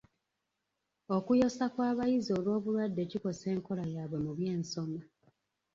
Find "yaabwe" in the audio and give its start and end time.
3.93-4.17